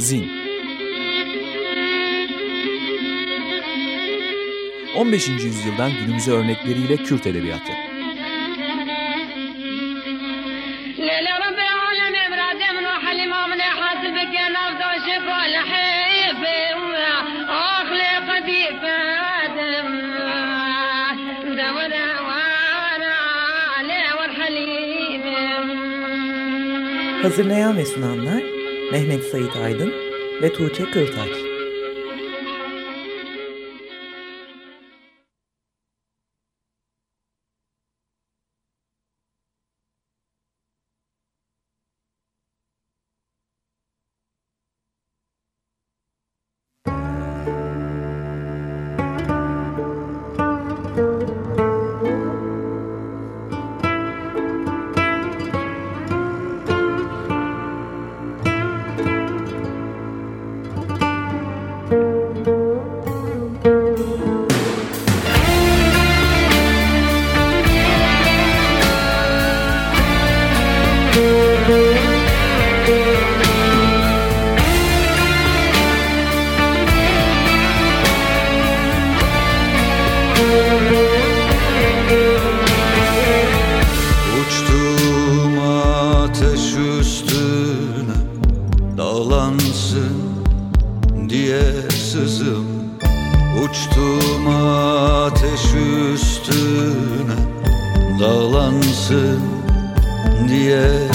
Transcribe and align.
Zin 0.00 0.30
15. 4.96 5.28
yüzyıldan 5.28 5.92
günümüze 6.00 6.32
örnekleriyle 6.32 6.96
Kürt 6.96 7.26
edebiyatı. 7.26 7.72
Hazırlayan 27.22 27.76
ve 27.76 27.84
sunanlar 27.84 28.49
Mehmet 28.92 29.24
Sait 29.24 29.56
Aydın 29.56 29.92
ve 30.42 30.52
Tuğçe 30.52 30.84
Kırtaç. 30.84 31.49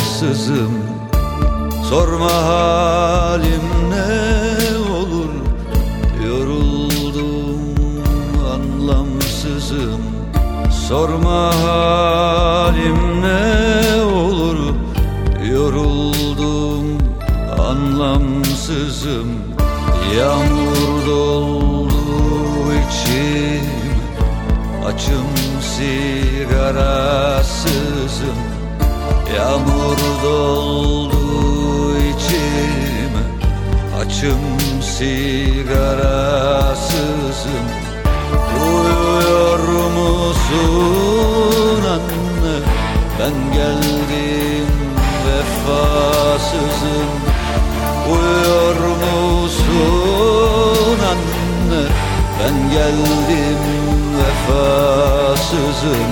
yalnızsızım 0.06 0.72
Sorma 1.90 2.32
halim 2.32 3.90
ne 3.90 4.78
olur. 4.94 5.30
Yoruldum 6.28 7.60
anlamsızım. 8.54 10.02
Sorma 10.88 11.52
halim 11.56 13.22
ne 13.22 14.02
olur. 14.04 14.58
Yoruldum 15.52 16.98
anlamsızım. 17.70 19.28
Yağmur 20.18 21.06
doldu 21.06 22.74
içim. 22.74 23.70
Açım 24.86 25.32
sigarasızım. 25.62 26.86
Yağmur 29.36 29.98
doldu 30.24 31.18
içime 31.98 33.26
Açım 34.00 34.44
sigarasızım. 34.82 35.76
Duyuyor 38.56 39.60
musun 39.90 41.84
anne? 41.90 42.58
Ben 43.20 43.36
geldim 43.54 44.72
vefasızım. 45.26 47.10
Uyuyor 48.12 48.78
musun 48.98 49.86
anne? 51.12 51.84
Ben 52.40 52.56
geldim 52.72 53.62
vefasızım. 54.18 56.12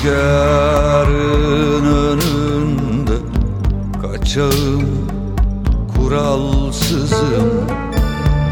rüzgarın 0.00 1.84
önünde 1.84 3.16
Kaçağım 4.02 4.88
kuralsızım. 5.96 7.50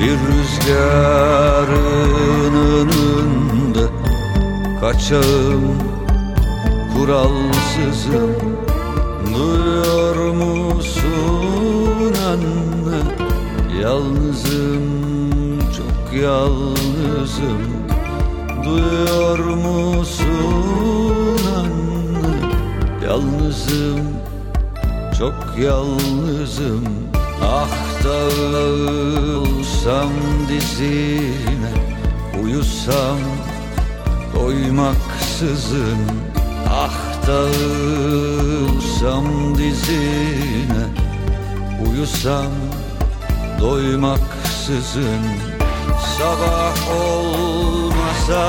Bir 0.01 0.17
rüzgarın 0.29 1.75
önünde 2.55 3.85
Kaçağım 4.81 5.65
kuralsızım. 6.97 8.31
Duyuyor 9.35 10.17
musun 10.33 12.15
anne? 12.29 13.01
Yalnızım 13.83 14.85
çok 15.61 16.23
yalnızım. 16.23 17.63
Duyuyor 18.65 19.39
musun 19.39 19.98
Yalnızım 23.69 24.17
çok 25.19 25.59
yalnızım. 25.59 26.85
Ah 27.43 27.69
dağılsam 28.05 30.11
dizine 30.49 31.73
Uyusam 32.43 33.19
doymaksızın 34.35 35.99
Ah 36.71 36.95
dağılsam 37.27 39.25
dizine 39.59 40.87
Uyusam 41.91 42.53
doymaksızın. 43.61 45.23
Sabah 46.19 46.75
olmasa 47.01 48.43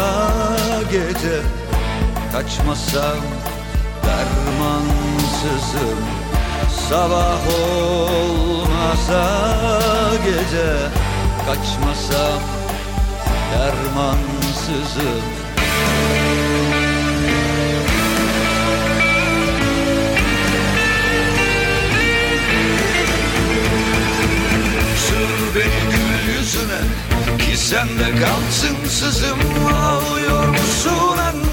gece 0.92 1.42
Kaçmasam 2.32 3.18
dermansızım. 4.30 6.00
Sabah 6.90 7.42
olmasa 7.62 9.24
gece 10.26 10.72
Kaçmasam 11.46 12.42
dermansızım. 13.52 15.24
Sür 24.98 25.32
beni 25.56 25.82
gül 25.92 26.34
yüzüne 26.34 26.82
sende 27.56 28.10
kalsın 28.12 28.78
sızım. 28.90 29.40
Ağlıyor 29.74 30.48
musun 30.48 31.18
anne 31.18 31.49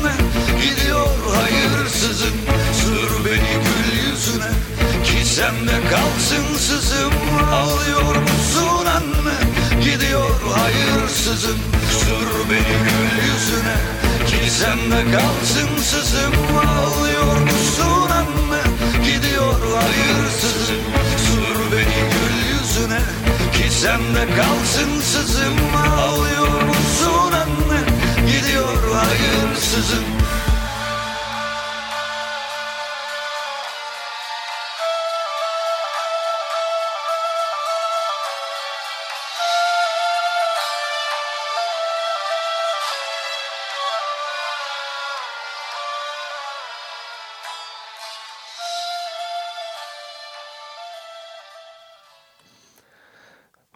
hayırsızım 1.87 2.37
Sür 2.73 3.25
beni 3.25 3.53
gül 3.65 4.11
yüzüne. 4.11 4.50
Ki 5.05 5.25
sende 5.25 5.88
kalsın 5.91 6.59
sızım. 6.59 7.12
Ağlıyor 7.53 8.17
musun 8.17 8.87
anne 8.87 9.37
Gidiyor 9.85 10.41
hayırsızım. 10.56 11.59
Sür 11.91 12.50
beni 12.50 12.77
gül 12.87 13.12
yüzüne. 13.27 13.77
Ki 14.27 14.50
sende 14.50 15.11
kalsın 15.12 15.83
sızım. 15.83 16.35
Ağlıyor 16.56 17.41
musun 17.41 18.11
anne 18.11 18.62
Gidiyor 19.05 19.61
hayırsızım. 19.77 20.83
Sür 21.27 21.73
beni 21.73 22.00
gül 22.12 22.37
yüzüne. 22.50 23.00
Ki 23.53 23.75
sende 23.75 24.27
kalsın 24.37 25.00
sızım. 25.00 25.56
Ağlıyor 25.99 26.62
musun 26.62 27.33
anne 27.33 27.81
Gidiyor 28.27 28.94
hayırsızım 28.94 30.17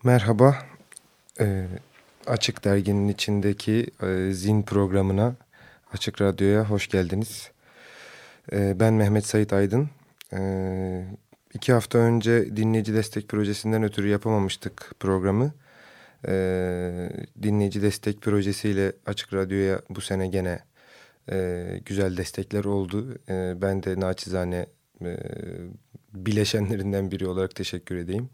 Merhaba. 0.05 0.59
Ee, 1.41 1.67
Açık 2.27 2.65
Dergi'nin 2.65 3.09
içindeki 3.09 3.87
e, 4.03 4.33
Zin 4.33 4.63
programına, 4.63 5.35
Açık 5.93 6.21
Radyo'ya 6.21 6.65
hoş 6.71 6.89
geldiniz. 6.89 7.51
Ee, 8.53 8.81
ben 8.81 8.95
Mehmet 8.95 9.27
Sait 9.27 9.53
Aydın. 9.53 9.91
Ee, 10.33 11.05
iki 11.55 11.73
hafta 11.73 11.99
önce 11.99 12.57
dinleyici 12.57 12.95
destek 12.95 13.29
projesinden 13.29 13.83
ötürü 13.83 14.09
yapamamıştık 14.09 14.95
programı. 15.01 15.53
Ee, 16.29 17.11
dinleyici 17.43 17.83
destek 17.83 18.23
projesiyle 18.23 18.93
Açık 19.07 19.35
Radyo'ya 19.35 19.81
bu 19.91 20.01
sene 20.01 20.29
gene 20.29 20.61
e, 21.33 21.67
güzel 21.85 22.17
destekler 22.17 22.65
oldu. 22.65 23.19
Ee, 23.29 23.55
ben 23.63 23.83
de 23.83 24.01
naçizane 24.01 24.67
e, 25.05 25.17
bileşenlerinden 26.15 27.11
biri 27.11 27.27
olarak 27.27 27.55
teşekkür 27.55 27.97
edeyim. 27.97 28.31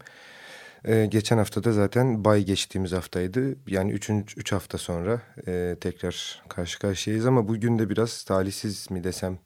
Ee, 0.87 1.05
geçen 1.05 1.37
hafta 1.37 1.63
da 1.63 1.71
zaten 1.71 2.25
bay 2.25 2.43
geçtiğimiz 2.43 2.91
haftaydı. 2.91 3.55
Yani 3.67 3.91
üçüncü, 3.91 4.39
üç 4.39 4.51
hafta 4.51 4.77
sonra 4.77 5.21
e, 5.47 5.75
tekrar 5.81 6.43
karşı 6.49 6.79
karşıyayız 6.79 7.25
ama 7.25 7.47
bugün 7.47 7.79
de 7.79 7.89
biraz 7.89 8.23
talihsiz 8.23 8.91
mi 8.91 9.03
desem 9.03 9.39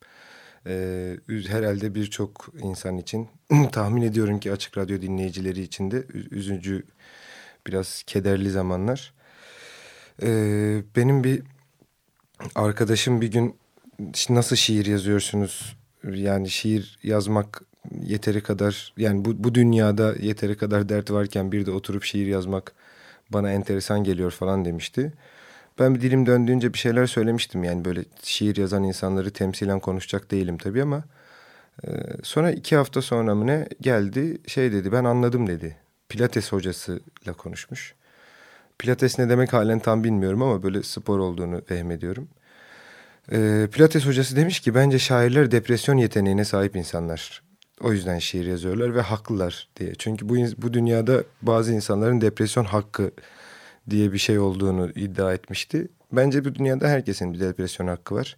e, 0.67 1.17
herhalde 1.47 1.95
birçok 1.95 2.49
insan 2.63 2.97
için 2.97 3.29
tahmin 3.71 4.01
ediyorum 4.01 4.39
ki 4.39 4.51
Açık 4.51 4.77
Radyo 4.77 5.01
dinleyicileri 5.01 5.61
için 5.61 5.91
de 5.91 6.05
üzücü 6.31 6.83
biraz 7.67 8.03
kederli 8.03 8.49
zamanlar. 8.49 9.13
Ee, 10.23 10.83
benim 10.95 11.23
bir 11.23 11.43
arkadaşım 12.55 13.21
bir 13.21 13.31
gün 13.31 13.55
nasıl 14.29 14.55
şiir 14.55 14.85
yazıyorsunuz 14.85 15.77
yani 16.03 16.49
şiir 16.49 16.99
yazmak 17.03 17.61
yeteri 18.01 18.43
kadar 18.43 18.93
yani 18.97 19.25
bu, 19.25 19.43
bu 19.43 19.55
dünyada 19.55 20.15
yeteri 20.19 20.57
kadar 20.57 20.89
dert 20.89 21.11
varken 21.11 21.51
bir 21.51 21.65
de 21.65 21.71
oturup 21.71 22.03
şiir 22.03 22.27
yazmak 22.27 22.73
bana 23.29 23.51
enteresan 23.51 24.03
geliyor 24.03 24.31
falan 24.31 24.65
demişti. 24.65 25.13
Ben 25.79 25.95
bir 25.95 26.01
dilim 26.01 26.25
döndüğünce 26.25 26.73
bir 26.73 26.77
şeyler 26.77 27.07
söylemiştim 27.07 27.63
yani 27.63 27.85
böyle 27.85 28.05
şiir 28.23 28.55
yazan 28.55 28.83
insanları 28.83 29.31
temsilen 29.31 29.79
konuşacak 29.79 30.31
değilim 30.31 30.57
tabii 30.57 30.81
ama 30.81 31.03
e, 31.87 31.89
sonra 32.23 32.51
iki 32.51 32.75
hafta 32.75 33.01
sonra 33.01 33.35
mı 33.35 33.47
ne 33.47 33.67
geldi 33.81 34.37
şey 34.47 34.71
dedi 34.71 34.91
ben 34.91 35.03
anladım 35.03 35.47
dedi. 35.47 35.75
Pilates 36.09 36.51
hocasıyla 36.51 37.33
konuşmuş. 37.37 37.95
Pilates 38.79 39.19
ne 39.19 39.29
demek 39.29 39.53
halen 39.53 39.79
tam 39.79 40.03
bilmiyorum 40.03 40.41
ama 40.41 40.63
böyle 40.63 40.83
spor 40.83 41.19
olduğunu 41.19 41.61
vehmediyorum. 41.71 42.27
E, 43.31 43.67
Pilates 43.71 44.05
hocası 44.05 44.35
demiş 44.35 44.59
ki 44.59 44.75
bence 44.75 44.99
şairler 44.99 45.51
depresyon 45.51 45.97
yeteneğine 45.97 46.45
sahip 46.45 46.75
insanlar. 46.75 47.50
O 47.83 47.93
yüzden 47.93 48.19
şiir 48.19 48.45
yazıyorlar 48.45 48.95
ve 48.95 49.01
haklılar 49.01 49.67
diye. 49.77 49.93
Çünkü 49.97 50.29
bu, 50.29 50.35
bu 50.57 50.73
dünyada 50.73 51.23
bazı 51.41 51.73
insanların 51.73 52.21
depresyon 52.21 52.65
hakkı 52.65 53.11
diye 53.89 54.13
bir 54.13 54.17
şey 54.17 54.39
olduğunu 54.39 54.89
iddia 54.89 55.33
etmişti. 55.33 55.87
Bence 56.11 56.45
bu 56.45 56.55
dünyada 56.55 56.87
herkesin 56.87 57.33
bir 57.33 57.39
depresyon 57.39 57.87
hakkı 57.87 58.15
var. 58.15 58.37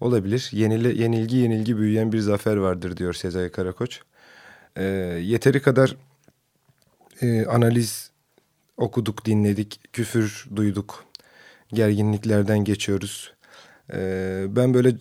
Olabilir. 0.00 0.50
Yenile, 0.52 0.88
yenilgi 1.02 1.36
yenilgi 1.36 1.78
büyüyen 1.78 2.12
bir 2.12 2.18
zafer 2.18 2.56
vardır 2.56 2.96
diyor 2.96 3.14
Sezai 3.14 3.50
Karakoç. 3.50 4.00
Ee, 4.76 4.84
yeteri 5.22 5.62
kadar 5.62 5.96
e, 7.22 7.46
analiz 7.46 8.10
okuduk, 8.76 9.24
dinledik, 9.24 9.80
küfür 9.92 10.46
duyduk. 10.56 11.04
Gerginliklerden 11.72 12.58
geçiyoruz. 12.58 13.32
Ee, 13.94 14.44
ben 14.48 14.74
böyle 14.74 14.92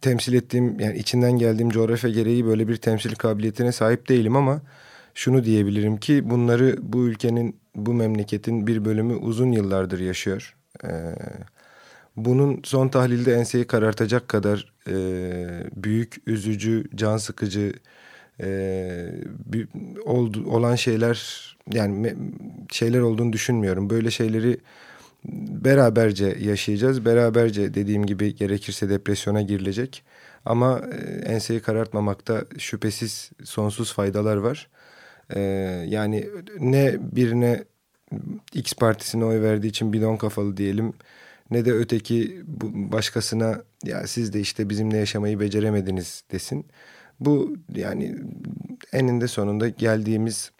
temsil 0.00 0.34
ettiğim 0.34 0.80
yani 0.80 0.98
içinden 0.98 1.32
geldiğim 1.32 1.70
coğrafya 1.70 2.10
gereği 2.10 2.46
böyle 2.46 2.68
bir 2.68 2.76
temsil 2.76 3.14
kabiliyetine 3.14 3.72
sahip 3.72 4.08
değilim 4.08 4.36
ama 4.36 4.62
şunu 5.14 5.44
diyebilirim 5.44 5.96
ki 5.96 6.30
bunları 6.30 6.76
bu 6.82 7.06
ülkenin 7.06 7.56
bu 7.74 7.94
memleketin 7.94 8.66
bir 8.66 8.84
bölümü 8.84 9.14
uzun 9.14 9.52
yıllardır 9.52 10.00
yaşıyor. 10.00 10.56
Ee, 10.84 10.88
bunun 12.16 12.60
son 12.64 12.88
tahlilde 12.88 13.34
enseyi 13.34 13.64
karartacak 13.64 14.28
kadar 14.28 14.72
e, 14.88 14.94
büyük, 15.76 16.16
üzücü, 16.26 16.84
can 16.94 17.16
sıkıcı 17.16 17.72
e, 18.40 19.10
olan 20.46 20.74
şeyler 20.74 21.48
yani 21.72 22.16
şeyler 22.70 23.00
olduğunu 23.00 23.32
düşünmüyorum. 23.32 23.90
Böyle 23.90 24.10
şeyleri 24.10 24.58
beraberce 25.24 26.36
yaşayacağız. 26.40 27.04
Beraberce 27.04 27.74
dediğim 27.74 28.06
gibi 28.06 28.34
gerekirse 28.34 28.88
depresyona 28.88 29.42
girilecek. 29.42 30.04
Ama 30.44 30.82
e, 30.92 31.32
enseyi 31.32 31.60
karartmamakta 31.60 32.44
şüphesiz 32.58 33.30
sonsuz 33.44 33.92
faydalar 33.92 34.36
var. 34.36 34.68
E, 35.34 35.40
yani 35.88 36.28
ne 36.58 36.96
birine 37.00 37.64
X 38.54 38.72
partisine 38.74 39.24
oy 39.24 39.40
verdiği 39.40 39.68
için 39.68 39.92
bidon 39.92 40.16
kafalı 40.16 40.56
diyelim. 40.56 40.92
Ne 41.50 41.64
de 41.64 41.72
öteki 41.72 42.42
başkasına 42.74 43.62
ya 43.84 44.06
siz 44.06 44.32
de 44.32 44.40
işte 44.40 44.70
bizimle 44.70 44.96
yaşamayı 44.96 45.40
beceremediniz 45.40 46.24
desin. 46.32 46.66
Bu 47.20 47.56
yani 47.74 48.16
eninde 48.92 49.28
sonunda 49.28 49.68
geldiğimiz 49.68 50.50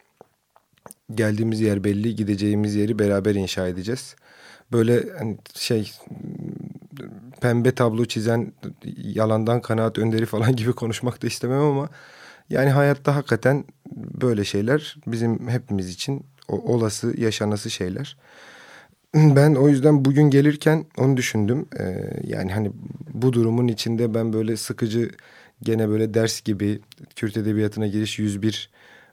geldiğimiz 1.15 1.61
yer 1.61 1.83
belli, 1.83 2.15
gideceğimiz 2.15 2.75
yeri 2.75 2.99
beraber 2.99 3.35
inşa 3.35 3.67
edeceğiz 3.67 4.15
böyle 4.73 5.03
hani 5.19 5.37
şey 5.53 5.91
pembe 7.41 7.75
tablo 7.75 8.05
çizen 8.05 8.53
yalandan 8.97 9.61
kanaat 9.61 9.97
önderi 9.97 10.25
falan 10.25 10.55
gibi 10.55 10.73
konuşmak 10.73 11.23
da 11.23 11.27
istemem 11.27 11.61
ama 11.61 11.89
yani 12.49 12.69
hayatta 12.69 13.15
hakikaten 13.15 13.63
böyle 13.95 14.43
şeyler 14.45 14.95
bizim 15.07 15.47
hepimiz 15.47 15.89
için 15.89 16.25
olası 16.47 17.21
yaşanası 17.21 17.69
şeyler. 17.69 18.17
Ben 19.15 19.55
o 19.55 19.69
yüzden 19.69 20.05
bugün 20.05 20.29
gelirken 20.29 20.85
onu 20.97 21.17
düşündüm. 21.17 21.65
Ee, 21.79 22.09
yani 22.23 22.51
hani 22.51 22.71
bu 23.13 23.33
durumun 23.33 23.67
içinde 23.67 24.13
ben 24.13 24.33
böyle 24.33 24.57
sıkıcı 24.57 25.09
gene 25.61 25.89
böyle 25.89 26.13
ders 26.13 26.41
gibi 26.41 26.79
Kürt 27.15 27.37
Edebiyatı'na 27.37 27.87
giriş 27.87 28.19
101 28.19 28.69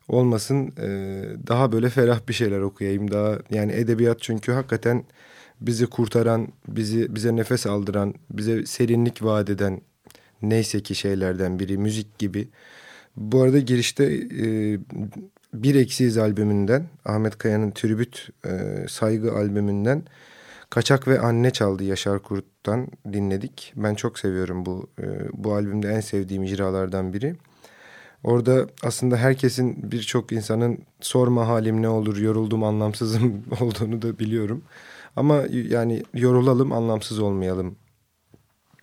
olmasın. 0.09 0.73
Ee, 0.81 1.23
daha 1.47 1.73
böyle 1.73 1.89
ferah 1.91 2.29
bir 2.29 2.33
şeyler 2.33 2.61
okuyayım. 2.61 3.11
Daha 3.11 3.39
yani 3.51 3.73
edebiyat 3.73 4.21
çünkü 4.21 4.53
hakikaten 4.53 5.05
bizi 5.61 5.87
kurtaran, 5.87 6.49
bizi 6.69 7.15
bize 7.15 7.37
nefes 7.37 7.67
aldıran, 7.67 8.15
bize 8.31 8.67
serinlik 8.67 9.25
vaat 9.25 9.51
eden 9.51 9.81
neyse 10.43 10.83
ki 10.83 10.95
şeylerden 10.95 11.59
biri 11.59 11.79
müzik 11.79 12.19
gibi. 12.19 12.49
Bu 13.17 13.43
arada 13.43 13.59
girişte 13.59 14.05
e, 14.45 14.79
Bir 15.55 15.75
Eksiyiz 15.75 16.19
albümünden 16.19 16.87
Ahmet 17.05 17.39
Kaya'nın 17.39 17.71
Tribüt 17.71 18.29
e, 18.47 18.85
Saygı 18.89 19.33
albümünden 19.33 20.03
Kaçak 20.71 21.09
ve 21.09 21.21
Anne 21.21 21.51
çaldı 21.51 21.85
Yaşar 21.85 22.23
Kurt'tan 22.23 22.89
dinledik. 23.13 23.73
Ben 23.77 23.95
çok 23.95 24.19
seviyorum 24.19 24.67
bu 24.67 24.87
e, 25.03 25.05
bu 25.33 25.55
albümde 25.55 25.89
en 25.89 26.01
sevdiğim 26.01 26.43
icralardan 26.43 27.13
biri. 27.13 27.37
Orada 28.25 28.67
aslında 28.83 29.17
herkesin 29.17 29.93
birçok 29.93 30.33
insanın 30.33 30.79
sorma 31.01 31.49
halim 31.49 31.83
ne 31.83 31.89
olur 31.89 32.17
yoruldum 32.17 32.65
anlamsızım 32.65 33.45
olduğunu 33.61 34.03
da 34.03 34.19
biliyorum. 34.19 34.63
Ama 35.17 35.45
yani 35.53 36.03
yorulalım 36.15 36.73
anlamsız 36.73 37.19
olmayalım 37.19 37.77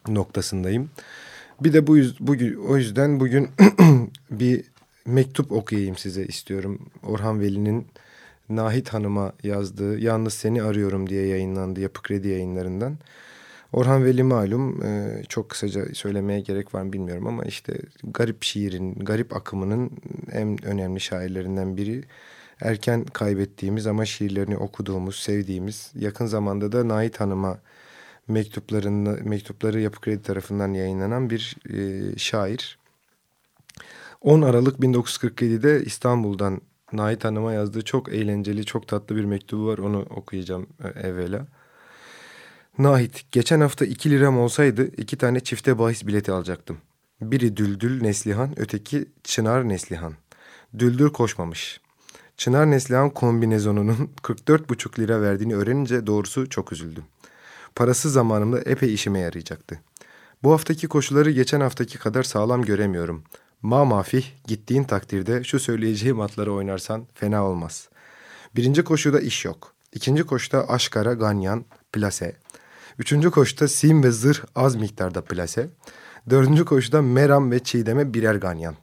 noktasındayım. 0.08 0.90
Bir 1.62 1.74
de 1.74 1.88
bu, 1.88 1.98
bu 2.20 2.36
o 2.70 2.78
yüzden 2.78 3.20
bugün 3.20 3.50
bir 4.32 4.64
mektup 5.06 5.52
okuyayım 5.52 5.98
size 5.98 6.26
istiyorum. 6.26 6.80
Orhan 7.04 7.40
Veli'nin 7.40 7.88
Nahit 8.50 8.90
Hanım'a 8.90 9.34
yazdığı 9.44 10.00
Yalnız 10.00 10.34
Seni 10.34 10.64
Arıyorum 10.64 11.10
diye 11.10 11.28
yayınlandı 11.28 11.80
Yapı 11.80 12.02
Kredi 12.02 12.28
yayınlarından. 12.28 12.98
Orhan 13.74 14.06
Veli 14.06 14.24
malum 14.24 14.84
e, 14.84 15.24
çok 15.30 15.50
kısaca 15.50 15.86
söylemeye 15.94 16.40
gerek 16.40 16.76
var 16.76 16.82
mı 16.82 16.94
bilmiyorum 16.94 17.28
ama 17.28 17.44
işte 17.44 17.74
garip 18.04 18.44
şiirin, 18.44 18.96
garip 18.96 19.36
akımının 19.36 19.92
en 20.32 20.66
önemli 20.66 21.00
şairlerinden 21.00 21.78
biri. 21.78 22.04
Erken 22.62 23.06
kaybettiğimiz 23.06 23.88
ama 23.88 24.06
şiirlerini 24.06 24.58
okuduğumuz, 24.58 25.16
sevdiğimiz, 25.16 25.92
yakın 25.96 26.26
zamanda 26.26 26.72
da 26.72 26.88
Nahit 26.88 27.20
Hanım'a 27.20 27.60
mektuplarını, 28.28 29.20
mektupları 29.24 29.80
Yapı 29.80 30.02
Kredi 30.02 30.22
tarafından 30.22 30.74
yayınlanan 30.74 31.30
bir 31.30 31.56
e, 31.70 32.18
şair. 32.18 32.80
10 34.22 34.42
Aralık 34.42 34.80
1947'de 34.80 35.86
İstanbul'dan 35.86 36.62
Nahit 36.94 37.26
Hanım'a 37.26 37.54
yazdığı 37.54 37.82
çok 37.82 38.10
eğlenceli, 38.10 38.66
çok 38.66 38.88
tatlı 38.88 39.16
bir 39.16 39.26
mektubu 39.26 39.68
var. 39.68 39.78
Onu 39.78 40.00
okuyacağım 40.00 40.68
e, 40.84 41.00
evvela. 41.08 41.48
Nahit, 42.78 43.32
geçen 43.32 43.62
hafta 43.62 43.86
2 43.86 44.10
liram 44.10 44.40
olsaydı 44.40 44.88
iki 44.88 45.18
tane 45.18 45.40
çifte 45.40 45.80
bahis 45.80 46.08
bileti 46.08 46.32
alacaktım. 46.32 46.78
Biri 47.22 47.58
Düldül 47.58 48.02
Neslihan, 48.02 48.60
öteki 48.60 49.06
Çınar 49.24 49.70
Neslihan. 49.70 50.14
Düldül 50.80 51.10
koşmamış. 51.10 51.82
Çınar 52.38 52.72
Neslihan 52.72 53.10
kombinezonunun 53.10 54.10
44,5 54.24 55.00
lira 55.00 55.22
verdiğini 55.22 55.56
öğrenince 55.56 56.08
doğrusu 56.08 56.50
çok 56.50 56.72
üzüldüm. 56.72 57.04
Parası 57.76 58.10
zamanımda 58.10 58.60
epey 58.60 58.94
işime 58.94 59.20
yarayacaktı. 59.20 59.80
Bu 60.44 60.52
haftaki 60.52 60.88
koşuları 60.88 61.32
geçen 61.32 61.62
haftaki 61.62 61.98
kadar 61.98 62.24
sağlam 62.24 62.62
göremiyorum. 62.62 63.24
Ma 63.62 63.86
mafih 63.86 64.26
gittiğin 64.48 64.84
takdirde 64.84 65.44
şu 65.44 65.60
söyleyeceğim 65.60 66.22
atları 66.22 66.54
oynarsan 66.54 67.08
fena 67.14 67.46
olmaz. 67.46 67.90
Birinci 68.56 68.84
koşuda 68.84 69.20
iş 69.20 69.46
yok. 69.46 69.74
İkinci 69.94 70.24
koşuda 70.24 70.70
aşkara, 70.70 71.14
ganyan, 71.14 71.66
plase. 71.94 72.36
Üçüncü 73.00 73.32
koşuda 73.32 73.68
sim 73.68 74.04
ve 74.04 74.12
zırh 74.12 74.40
az 74.56 74.76
miktarda 74.76 75.22
plase. 75.22 75.70
Dördüncü 76.30 76.66
koşuda 76.66 77.02
meram 77.02 77.52
ve 77.52 77.60
çiğdeme 77.60 78.14
birer 78.14 78.36
ganyan. 78.36 78.76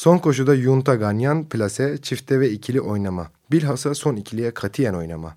Son 0.00 0.18
koşuda 0.18 0.54
yunta 0.54 0.94
ganyan, 0.94 1.48
plase, 1.48 1.98
çifte 2.02 2.40
ve 2.40 2.50
ikili 2.50 2.80
oynama. 2.80 3.30
Bilhassa 3.52 3.94
son 3.94 4.16
ikiliye 4.16 4.50
katiyen 4.50 4.94
oynama. 4.94 5.36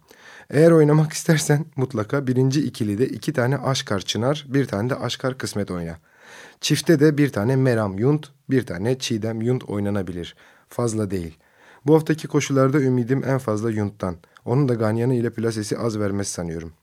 Eğer 0.50 0.72
oynamak 0.72 1.14
istersen 1.18 1.66
mutlaka 1.76 2.28
birinci 2.28 2.62
ikilide 2.62 3.08
iki 3.08 3.34
tane 3.34 3.58
aşkar 3.58 4.00
çınar, 4.00 4.46
bir 4.48 4.66
tane 4.66 4.90
de 4.90 4.96
aşkar 4.96 5.38
kısmet 5.38 5.72
oyna. 5.72 5.98
Çifte 6.62 7.00
de 7.00 7.18
bir 7.18 7.30
tane 7.30 7.56
meram 7.56 8.00
yunt, 8.00 8.32
bir 8.50 8.66
tane 8.66 9.00
çiğdem 9.00 9.42
yunt 9.42 9.64
oynanabilir. 9.64 10.36
Fazla 10.70 11.12
değil. 11.12 11.38
Bu 11.86 11.96
haftaki 11.96 12.28
koşularda 12.28 12.80
ümidim 12.80 13.24
en 13.28 13.38
fazla 13.38 13.72
yunttan. 13.72 14.16
Onun 14.46 14.70
da 14.70 14.74
ganyanı 14.74 15.14
ile 15.14 15.30
plasesi 15.30 15.78
az 15.78 16.00
vermez 16.00 16.28
sanıyorum. 16.28 16.74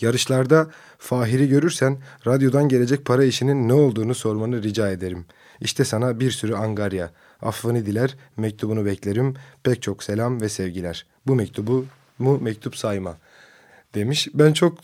Yarışlarda 0.00 0.70
Fahir'i 0.98 1.48
görürsen 1.48 1.98
radyodan 2.26 2.68
gelecek 2.68 3.04
para 3.04 3.24
işinin 3.24 3.68
ne 3.68 3.72
olduğunu 3.72 4.14
sormanı 4.14 4.62
rica 4.62 4.90
ederim. 4.90 5.26
İşte 5.64 5.84
sana 5.84 6.20
bir 6.20 6.30
sürü 6.30 6.54
angarya. 6.54 7.10
Affını 7.42 7.86
diler, 7.86 8.16
mektubunu 8.36 8.84
beklerim. 8.84 9.34
Pek 9.62 9.82
çok 9.82 10.02
selam 10.02 10.40
ve 10.40 10.48
sevgiler. 10.48 11.06
Bu 11.26 11.34
mektubu 11.34 11.86
mu 12.18 12.38
mektup 12.40 12.76
sayma 12.76 13.16
demiş. 13.94 14.28
Ben 14.34 14.52
çok 14.52 14.78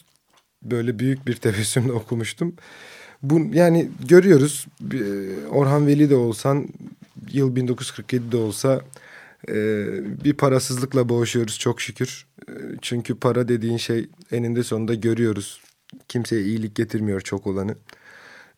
böyle 0.62 0.98
büyük 0.98 1.26
bir 1.26 1.36
tebessümle 1.36 1.92
okumuştum. 1.92 2.54
Bu 3.22 3.40
yani 3.52 3.90
görüyoruz 4.08 4.66
Orhan 5.50 5.86
Veli 5.86 6.10
de 6.10 6.16
olsan 6.16 6.68
yıl 7.32 7.56
1947'de 7.56 8.36
olsa 8.36 8.80
e, 9.48 9.54
bir 10.24 10.32
parasızlıkla 10.32 11.08
boğuşuyoruz 11.08 11.58
çok 11.58 11.80
şükür. 11.80 12.26
E, 12.48 12.52
çünkü 12.82 13.14
para 13.14 13.48
dediğin 13.48 13.76
şey 13.76 14.08
eninde 14.32 14.62
sonunda 14.62 14.94
görüyoruz. 14.94 15.60
Kimseye 16.08 16.42
iyilik 16.42 16.74
getirmiyor 16.74 17.20
çok 17.20 17.46
olanı. 17.46 17.76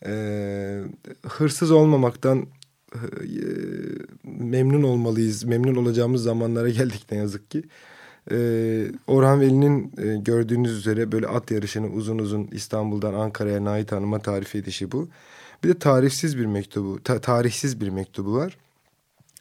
E, 0.07 0.83
hırsız 1.27 1.71
olmamaktan 1.71 2.47
memnun 4.25 4.83
olmalıyız. 4.83 5.45
Memnun 5.45 5.75
olacağımız 5.75 6.23
zamanlara 6.23 6.69
geldik 6.69 7.07
ne 7.11 7.19
yazık 7.19 7.51
ki. 7.51 7.63
Ee, 8.31 8.87
Orhan 9.07 9.41
Veli'nin 9.41 9.93
e, 9.99 10.17
gördüğünüz 10.17 10.73
üzere 10.73 11.13
böyle 11.13 11.27
at 11.27 11.51
yarışını 11.51 11.87
uzun 11.89 12.19
uzun 12.19 12.49
İstanbul'dan 12.53 13.15
Ankara'ya 13.15 13.65
Nait 13.65 13.93
Hanım'a 13.93 14.19
tarif 14.19 14.55
edişi 14.55 14.93
bu. 14.93 15.09
Bir 15.65 15.69
de 15.69 15.79
tarifsiz 15.79 16.39
bir 16.39 16.47
mektubu, 16.47 17.03
ta 17.03 17.21
tarihsiz 17.21 17.81
bir 17.81 17.89
mektubu 17.89 18.35
var. 18.35 18.57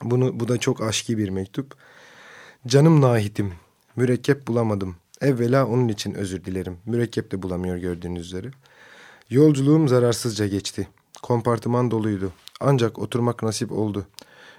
Bunu 0.04 0.40
bu 0.40 0.48
da 0.48 0.58
çok 0.58 0.82
aşki 0.82 1.18
bir 1.18 1.30
mektup. 1.30 1.76
Canım 2.68 3.02
Nahit'im, 3.02 3.54
mürekkep 3.96 4.48
bulamadım. 4.48 4.96
Evvela 5.22 5.68
onun 5.68 5.88
için 5.88 6.14
özür 6.14 6.46
dilerim. 6.46 6.78
Mürekkep 6.86 7.32
de 7.32 7.42
bulamıyor 7.42 7.78
gördüğünüz 7.78 8.26
üzere. 8.26 8.52
Yolculuğum 9.30 9.88
zararsızca 9.88 10.48
geçti. 10.48 10.88
Kompartıman 11.24 11.92
doluydu. 11.92 12.32
Ancak 12.60 13.00
oturmak 13.00 13.44
nasip 13.44 13.72
oldu. 13.72 14.06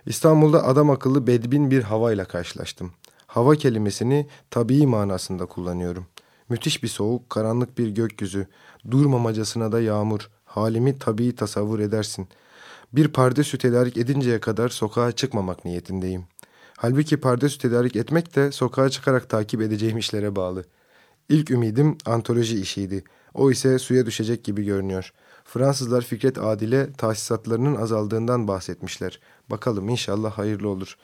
İstanbul'da 0.07 0.67
adam 0.67 0.91
akıllı 0.91 1.27
bedbin 1.27 1.71
bir 1.71 1.83
havayla 1.83 2.25
karşılaştım. 2.25 2.93
Hava 3.27 3.57
kelimesini 3.57 4.27
tabii 4.51 4.87
manasında 4.87 5.47
kullanıyorum. 5.47 6.07
Müthiş 6.49 6.83
bir 6.83 6.89
soğuk, 6.89 7.31
karanlık 7.31 7.79
bir 7.79 7.89
gökyüzü, 7.89 8.47
durmamacasına 8.91 9.73
da 9.73 9.81
yağmur. 9.81 10.31
Halimi 10.45 10.99
tabii 10.99 11.37
tasavvur 11.37 11.79
edersin. 11.79 12.29
Bir 12.93 13.09
pardesü 13.09 13.59
tedarik 13.59 13.97
edinceye 13.97 14.41
kadar 14.41 14.69
sokağa 14.69 15.13
çıkmamak 15.13 15.65
niyetindeyim. 15.65 16.25
Halbuki 16.77 17.17
pardesü 17.17 17.59
tedarik 17.59 17.97
etmek 17.97 18.37
de 18.37 18.53
sokağa 18.53 18.89
çıkarak 18.89 19.31
takip 19.31 19.63
edeceğim 19.63 19.99
işlere 19.99 20.37
bağlı. 20.37 20.65
İlk 21.29 21.51
ümidim 21.51 21.99
antoloji 22.07 22.61
işiydi. 22.61 23.05
O 23.35 23.51
ise 23.51 23.79
suya 23.79 24.07
düşecek 24.07 24.45
gibi 24.45 24.65
görünüyor. 24.65 25.13
Fransızlar 25.45 26.03
Fikret 26.03 26.39
Adil'e 26.39 26.93
tahsisatlarının 26.93 27.77
azaldığından 27.77 28.49
bahsetmişler. 28.49 29.21
Bakalım 29.51 29.89
inşallah 29.89 30.39
hayırlı 30.39 30.69
olur.'' 30.69 30.97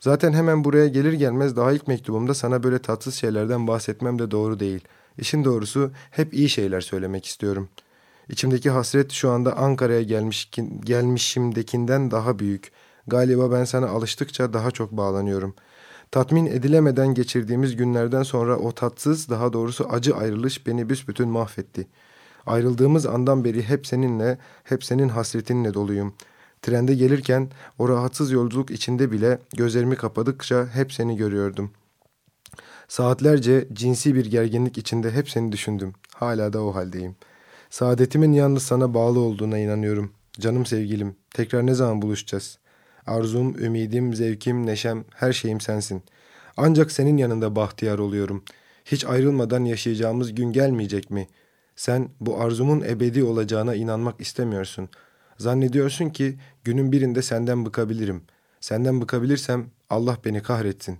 Zaten 0.00 0.32
hemen 0.32 0.64
buraya 0.64 0.88
gelir 0.88 1.12
gelmez 1.12 1.56
daha 1.56 1.72
ilk 1.72 1.88
mektubumda 1.88 2.34
sana 2.34 2.62
böyle 2.62 2.78
tatsız 2.78 3.14
şeylerden 3.14 3.66
bahsetmem 3.66 4.18
de 4.18 4.30
doğru 4.30 4.60
değil. 4.60 4.80
İşin 5.18 5.44
doğrusu 5.44 5.90
hep 6.10 6.34
iyi 6.34 6.48
şeyler 6.48 6.80
söylemek 6.80 7.26
istiyorum. 7.26 7.68
İçimdeki 8.28 8.70
hasret 8.70 9.12
şu 9.12 9.30
anda 9.30 9.56
Ankara'ya 9.56 10.02
gelmiş, 10.02 10.50
gelmişimdekinden 10.80 12.10
daha 12.10 12.38
büyük. 12.38 12.72
Galiba 13.06 13.52
ben 13.52 13.64
sana 13.64 13.86
alıştıkça 13.88 14.52
daha 14.52 14.70
çok 14.70 14.92
bağlanıyorum. 14.92 15.54
Tatmin 16.10 16.46
edilemeden 16.46 17.14
geçirdiğimiz 17.14 17.76
günlerden 17.76 18.22
sonra 18.22 18.56
o 18.56 18.72
tatsız, 18.72 19.28
daha 19.28 19.52
doğrusu 19.52 19.88
acı 19.90 20.16
ayrılış 20.16 20.66
beni 20.66 20.88
büsbütün 20.88 21.28
mahvetti. 21.28 21.86
Ayrıldığımız 22.46 23.06
andan 23.06 23.44
beri 23.44 23.62
hep 23.62 23.86
seninle, 23.86 24.38
hep 24.64 24.84
senin 24.84 25.08
hasretinle 25.08 25.74
doluyum.'' 25.74 26.14
Trende 26.62 26.94
gelirken 26.94 27.48
o 27.78 27.88
rahatsız 27.88 28.30
yolculuk 28.30 28.70
içinde 28.70 29.12
bile 29.12 29.38
gözlerimi 29.56 29.96
kapadıkça 29.96 30.66
hep 30.66 30.92
seni 30.92 31.16
görüyordum. 31.16 31.70
Saatlerce 32.88 33.68
cinsi 33.72 34.14
bir 34.14 34.26
gerginlik 34.26 34.78
içinde 34.78 35.10
hep 35.10 35.30
seni 35.30 35.52
düşündüm. 35.52 35.92
Hala 36.14 36.52
da 36.52 36.62
o 36.62 36.74
haldeyim. 36.74 37.16
Saadetimin 37.70 38.32
yalnız 38.32 38.62
sana 38.62 38.94
bağlı 38.94 39.20
olduğuna 39.20 39.58
inanıyorum. 39.58 40.12
Canım 40.40 40.66
sevgilim, 40.66 41.16
tekrar 41.34 41.66
ne 41.66 41.74
zaman 41.74 42.02
buluşacağız? 42.02 42.58
Arzum, 43.06 43.58
ümidim, 43.58 44.14
zevkim, 44.14 44.66
neşem, 44.66 45.04
her 45.14 45.32
şeyim 45.32 45.60
sensin. 45.60 46.02
Ancak 46.56 46.92
senin 46.92 47.16
yanında 47.16 47.56
bahtiyar 47.56 47.98
oluyorum. 47.98 48.44
Hiç 48.84 49.04
ayrılmadan 49.04 49.64
yaşayacağımız 49.64 50.34
gün 50.34 50.52
gelmeyecek 50.52 51.10
mi? 51.10 51.28
Sen 51.76 52.08
bu 52.20 52.40
arzumun 52.40 52.80
ebedi 52.80 53.24
olacağına 53.24 53.74
inanmak 53.74 54.20
istemiyorsun.'' 54.20 54.88
Zannediyorsun 55.40 56.10
ki 56.10 56.38
günün 56.64 56.92
birinde 56.92 57.22
senden 57.22 57.66
bıkabilirim. 57.66 58.22
Senden 58.60 59.00
bıkabilirsem 59.00 59.66
Allah 59.90 60.18
beni 60.24 60.42
kahretsin. 60.42 60.98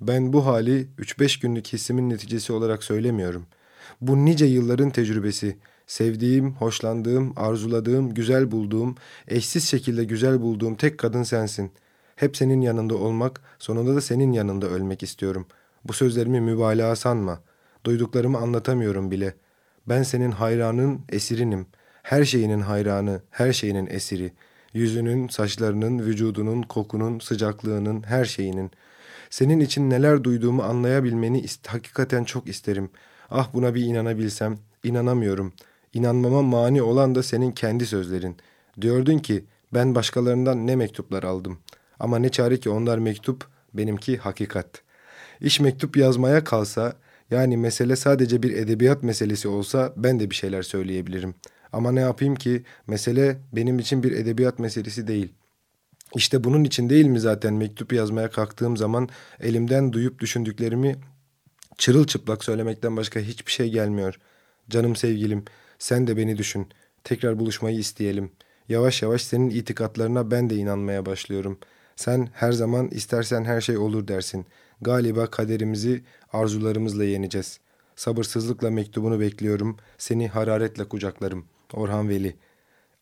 Ben 0.00 0.32
bu 0.32 0.46
hali 0.46 0.88
3-5 0.98 1.40
günlük 1.40 1.66
hissimin 1.66 2.10
neticesi 2.10 2.52
olarak 2.52 2.84
söylemiyorum. 2.84 3.46
Bu 4.00 4.24
nice 4.24 4.44
yılların 4.44 4.90
tecrübesi, 4.90 5.56
sevdiğim, 5.90 6.52
hoşlandığım, 6.52 7.32
arzuladığım, 7.36 8.14
güzel 8.14 8.50
bulduğum, 8.50 8.94
eşsiz 9.28 9.68
şekilde 9.68 10.04
güzel 10.04 10.40
bulduğum 10.40 10.74
tek 10.74 10.98
kadın 10.98 11.22
sensin. 11.22 11.72
Hep 12.16 12.36
senin 12.36 12.60
yanında 12.60 12.94
olmak, 12.94 13.40
sonunda 13.58 13.94
da 13.94 14.00
senin 14.00 14.32
yanında 14.32 14.66
ölmek 14.66 15.02
istiyorum. 15.02 15.46
Bu 15.84 15.92
sözlerimi 15.92 16.40
mübalağa 16.40 16.96
sanma. 16.96 17.40
Duyduklarımı 17.84 18.38
anlatamıyorum 18.38 19.10
bile. 19.10 19.34
Ben 19.88 20.02
senin 20.02 20.30
hayranın, 20.30 21.00
esirinim.'' 21.08 21.80
Her 22.02 22.24
şeyinin 22.24 22.60
hayranı, 22.60 23.20
her 23.30 23.52
şeyinin 23.52 23.86
esiri. 23.86 24.32
Yüzünün, 24.74 25.28
saçlarının, 25.28 25.98
vücudunun, 25.98 26.62
kokunun, 26.62 27.18
sıcaklığının, 27.18 28.02
her 28.02 28.24
şeyinin. 28.24 28.70
Senin 29.30 29.60
için 29.60 29.90
neler 29.90 30.24
duyduğumu 30.24 30.62
anlayabilmeni 30.62 31.46
hakikaten 31.66 32.24
çok 32.24 32.48
isterim. 32.48 32.90
Ah 33.30 33.48
buna 33.54 33.74
bir 33.74 33.82
inanabilsem. 33.84 34.58
İnanamıyorum. 34.84 35.52
İnanmama 35.94 36.42
mani 36.42 36.82
olan 36.82 37.14
da 37.14 37.22
senin 37.22 37.52
kendi 37.52 37.86
sözlerin. 37.86 38.36
Diyordun 38.80 39.18
ki 39.18 39.44
ben 39.74 39.94
başkalarından 39.94 40.66
ne 40.66 40.76
mektuplar 40.76 41.22
aldım. 41.22 41.58
Ama 42.00 42.18
ne 42.18 42.28
çare 42.28 42.60
ki 42.60 42.70
onlar 42.70 42.98
mektup, 42.98 43.46
benimki 43.74 44.16
hakikat. 44.16 44.82
İş 45.40 45.60
mektup 45.60 45.96
yazmaya 45.96 46.44
kalsa 46.44 46.92
yani 47.30 47.56
mesele 47.56 47.96
sadece 47.96 48.42
bir 48.42 48.56
edebiyat 48.56 49.02
meselesi 49.02 49.48
olsa 49.48 49.92
ben 49.96 50.20
de 50.20 50.30
bir 50.30 50.34
şeyler 50.34 50.62
söyleyebilirim. 50.62 51.34
Ama 51.72 51.92
ne 51.92 52.00
yapayım 52.00 52.34
ki 52.34 52.62
mesele 52.86 53.38
benim 53.52 53.78
için 53.78 54.02
bir 54.02 54.12
edebiyat 54.12 54.58
meselesi 54.58 55.06
değil. 55.06 55.32
İşte 56.14 56.44
bunun 56.44 56.64
için 56.64 56.90
değil 56.90 57.06
mi 57.06 57.20
zaten 57.20 57.54
mektup 57.54 57.92
yazmaya 57.92 58.30
kalktığım 58.30 58.76
zaman 58.76 59.08
elimden 59.40 59.92
duyup 59.92 60.18
düşündüklerimi 60.18 60.96
çırılçıplak 61.78 62.44
söylemekten 62.44 62.96
başka 62.96 63.20
hiçbir 63.20 63.52
şey 63.52 63.70
gelmiyor. 63.70 64.18
Canım 64.70 64.96
sevgilim 64.96 65.44
sen 65.80 66.06
de 66.06 66.16
beni 66.16 66.38
düşün. 66.38 66.68
Tekrar 67.04 67.38
buluşmayı 67.38 67.78
isteyelim. 67.78 68.32
Yavaş 68.68 69.02
yavaş 69.02 69.22
senin 69.22 69.50
itikatlarına 69.50 70.30
ben 70.30 70.50
de 70.50 70.56
inanmaya 70.56 71.06
başlıyorum. 71.06 71.58
Sen 71.96 72.28
her 72.32 72.52
zaman 72.52 72.88
istersen 72.88 73.44
her 73.44 73.60
şey 73.60 73.76
olur 73.76 74.08
dersin. 74.08 74.46
Galiba 74.80 75.26
kaderimizi 75.26 76.04
arzularımızla 76.32 77.04
yeneceğiz. 77.04 77.60
Sabırsızlıkla 77.96 78.70
mektubunu 78.70 79.20
bekliyorum. 79.20 79.76
Seni 79.98 80.28
hararetle 80.28 80.84
kucaklarım. 80.84 81.44
Orhan 81.72 82.08
Veli. 82.08 82.36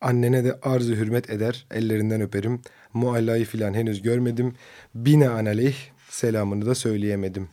Annene 0.01 0.45
de 0.45 0.61
arzu 0.63 0.95
hürmet 0.95 1.31
eder, 1.31 1.67
ellerinden 1.71 2.21
öperim. 2.21 2.63
Muallayı 2.95 3.45
filan 3.45 3.75
henüz 3.75 4.03
görmedim. 4.03 4.55
Bine 4.95 5.29
analeyh 5.29 5.77
selamını 6.11 6.67
da 6.67 6.75
söyleyemedim. 6.75 7.49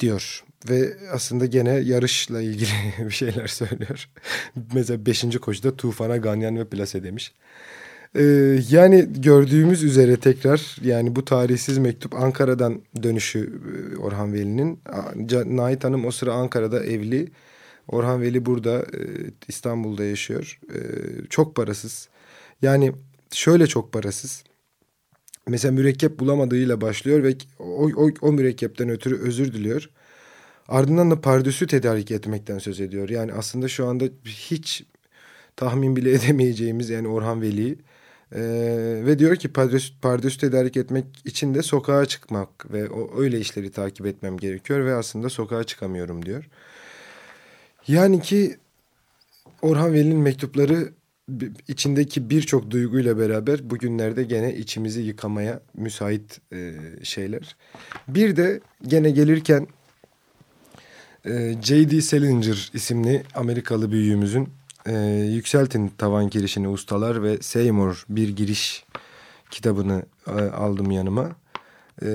Diyor 0.00 0.44
ve 0.68 0.96
aslında 1.12 1.46
gene 1.46 1.70
yarışla 1.70 2.42
ilgili 2.42 2.70
bir 2.98 3.10
şeyler 3.10 3.46
söylüyor. 3.46 4.08
Mesela 4.74 5.06
beşinci 5.06 5.38
koşuda 5.38 5.76
Tufan'a 5.76 6.16
Ganyan 6.16 6.56
ve 6.56 6.64
Plase 6.64 7.04
demiş. 7.04 7.32
Ee, 8.14 8.22
yani 8.70 9.08
gördüğümüz 9.16 9.82
üzere 9.82 10.16
tekrar 10.16 10.76
yani 10.82 11.16
bu 11.16 11.24
tarihsiz 11.24 11.78
mektup 11.78 12.14
Ankara'dan 12.14 12.80
dönüşü 13.02 13.60
e, 13.94 13.96
Orhan 13.96 14.32
Veli'nin. 14.32 14.80
Nait 15.56 15.84
Hanım 15.84 16.04
o 16.04 16.10
sıra 16.10 16.32
Ankara'da 16.32 16.84
evli. 16.84 17.28
Orhan 17.88 18.22
Veli 18.22 18.46
burada 18.46 18.78
e, 18.78 19.00
İstanbul'da 19.48 20.04
yaşıyor. 20.04 20.60
E, 20.74 20.78
çok 21.30 21.56
parasız. 21.56 22.08
Yani 22.62 22.92
şöyle 23.32 23.66
çok 23.66 23.92
parasız. 23.92 24.44
Mesela 25.48 25.72
mürekkep 25.72 26.18
bulamadığıyla 26.20 26.80
başlıyor 26.80 27.22
ve 27.22 27.34
o, 27.58 27.90
o, 27.96 28.10
o 28.20 28.32
mürekkepten 28.32 28.88
ötürü 28.88 29.20
özür 29.20 29.52
diliyor. 29.52 29.90
Ardından 30.68 31.10
da 31.10 31.20
pardüsü 31.20 31.66
tedarik 31.66 32.10
etmekten 32.10 32.58
söz 32.58 32.80
ediyor. 32.80 33.08
Yani 33.08 33.32
aslında 33.32 33.68
şu 33.68 33.86
anda 33.86 34.04
hiç 34.24 34.84
tahmin 35.56 35.96
bile 35.96 36.12
edemeyeceğimiz 36.14 36.90
yani 36.90 37.08
Orhan 37.08 37.42
Veli 37.42 37.78
ee, 38.34 39.02
ve 39.06 39.18
diyor 39.18 39.36
ki 39.36 39.48
pardös, 39.48 39.92
pardös 40.02 40.36
tedarik 40.36 40.76
etmek 40.76 41.04
için 41.24 41.54
de 41.54 41.62
sokağa 41.62 42.06
çıkmak 42.06 42.72
ve 42.72 42.88
o 42.88 43.20
öyle 43.20 43.40
işleri 43.40 43.70
takip 43.70 44.06
etmem 44.06 44.36
gerekiyor 44.36 44.86
ve 44.86 44.94
aslında 44.94 45.28
sokağa 45.28 45.64
çıkamıyorum 45.64 46.26
diyor. 46.26 46.48
Yani 47.88 48.22
ki 48.22 48.56
Orhan 49.62 49.92
Veli'nin 49.92 50.18
mektupları 50.18 50.92
içindeki 51.68 52.30
birçok 52.30 52.70
duyguyla 52.70 53.18
beraber 53.18 53.70
bugünlerde 53.70 54.24
gene 54.24 54.54
içimizi 54.54 55.00
yıkamaya 55.00 55.60
müsait 55.74 56.40
e, 56.52 56.74
şeyler. 57.02 57.56
Bir 58.08 58.36
de 58.36 58.60
gene 58.82 59.10
gelirken 59.10 59.66
J.D. 61.24 62.00
Salinger 62.00 62.70
isimli 62.74 63.22
Amerikalı 63.34 63.92
büyüğümüzün 63.92 64.48
e, 64.86 64.92
Yükseltin 65.34 65.88
Tavan 65.98 66.30
Girişini 66.30 66.68
Ustalar 66.68 67.22
ve 67.22 67.38
Seymour 67.42 68.04
Bir 68.08 68.28
Giriş 68.28 68.84
kitabını 69.50 70.02
e, 70.26 70.30
aldım 70.32 70.90
yanıma. 70.90 71.30
E, 72.02 72.08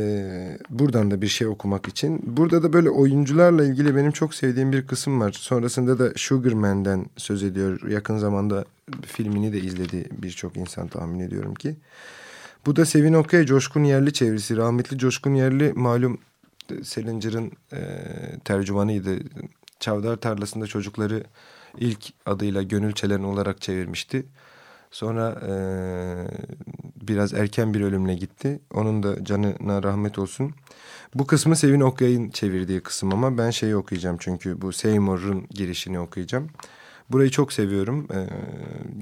buradan 0.69 1.11
da 1.11 1.21
bir 1.21 1.27
şey 1.27 1.47
okumak 1.47 1.87
için. 1.87 2.21
Burada 2.25 2.63
da 2.63 2.73
böyle 2.73 2.89
oyuncularla 2.89 3.65
ilgili 3.65 3.95
benim 3.95 4.11
çok 4.11 4.33
sevdiğim 4.35 4.72
bir 4.72 4.87
kısım 4.87 5.22
var. 5.22 5.31
Sonrasında 5.31 6.00
da 6.00 6.11
Sugarman'den 6.15 7.05
söz 7.17 7.43
ediyor. 7.43 7.89
Yakın 7.89 8.17
zamanda 8.17 8.65
filmini 9.05 9.53
de 9.53 9.59
izledi 9.59 10.05
birçok 10.11 10.57
insan 10.57 10.87
tahmin 10.87 11.20
ediyorum 11.20 11.55
ki. 11.55 11.75
Bu 12.65 12.75
da 12.75 12.85
Sevin 12.85 13.13
Okay 13.13 13.46
Coşkun 13.46 13.83
Yerli 13.83 14.13
çevirisi. 14.13 14.57
Rahmetli 14.57 14.98
Coşkun 14.98 15.33
Yerli 15.33 15.74
malum 15.75 16.20
Selinger'ın 16.84 17.51
e, 17.74 17.80
tercümanıydı. 18.46 19.20
Çavdar 19.80 20.16
Tarlası'nda 20.16 20.68
çocukları 20.68 21.24
ilk 21.77 22.14
adıyla 22.25 22.64
Gönül 22.64 22.94
Çelen 22.94 23.24
olarak 23.24 23.62
çevirmişti. 23.62 24.25
Sonra 24.92 25.42
e, 25.48 25.53
biraz 27.08 27.34
erken 27.34 27.74
bir 27.74 27.82
ölümle 27.82 28.16
gitti. 28.16 28.60
Onun 28.74 29.03
da 29.03 29.24
canına 29.25 29.84
rahmet 29.84 30.20
olsun. 30.20 30.53
Bu 31.16 31.27
kısmı 31.27 31.56
Sevin 31.56 31.82
Okyay'ın 31.82 32.30
çevirdiği 32.30 32.82
kısım 32.82 33.14
ama 33.14 33.38
ben 33.38 33.50
şeyi 33.50 33.75
okuyacağım 33.75 34.18
çünkü 34.20 34.62
bu 34.62 34.74
Seymour'un 34.74 35.48
girişini 35.50 36.00
okuyacağım. 36.00 36.50
Burayı 37.10 37.30
çok 37.30 37.53
seviyorum. 37.53 38.08
E, 38.14 38.27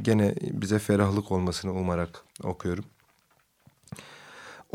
gene 0.01 0.35
bize 0.41 0.79
ferahlık 0.79 1.31
olmasını 1.31 1.73
umarak 1.73 2.23
okuyorum. 2.43 2.85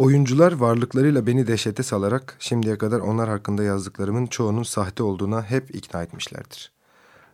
Oyuncular 0.01 0.53
varlıklarıyla 0.53 1.27
beni 1.27 1.47
dehşete 1.47 1.83
salarak 1.83 2.37
şimdiye 2.39 2.79
kadar 2.79 3.01
onlar 3.01 3.29
hakkında 3.29 3.63
yazdıklarımın 3.63 4.27
çoğunun 4.27 4.63
sahte 4.63 5.03
olduğuna 5.03 5.43
hep 5.43 5.75
ikna 5.75 6.03
etmişlerdir. 6.03 6.73